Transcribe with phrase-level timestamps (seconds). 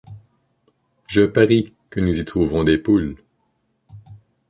[1.05, 3.17] Je parie que nous y trouvons des poules!